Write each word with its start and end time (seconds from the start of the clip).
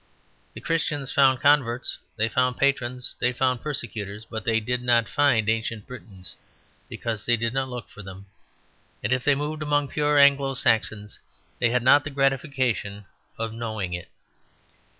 The 0.55 0.61
Christians 0.61 1.11
found 1.11 1.41
converts, 1.41 1.99
they 2.15 2.27
found 2.27 2.57
patrons, 2.57 3.15
they 3.19 3.31
found 3.31 3.61
persecutors; 3.61 4.25
but 4.27 4.45
they 4.45 4.59
did 4.59 4.81
not 4.81 5.07
find 5.07 5.47
Ancient 5.47 5.85
Britons 5.85 6.35
because 6.89 7.27
they 7.27 7.37
did 7.37 7.53
not 7.53 7.69
look 7.69 7.87
for 7.87 8.01
them; 8.01 8.25
and 9.03 9.13
if 9.13 9.23
they 9.23 9.35
moved 9.35 9.61
among 9.61 9.89
pure 9.89 10.17
Anglo 10.17 10.55
Saxons 10.55 11.19
they 11.59 11.69
had 11.69 11.83
not 11.83 12.03
the 12.03 12.09
gratification 12.09 13.05
of 13.37 13.53
knowing 13.53 13.93
it. 13.93 14.07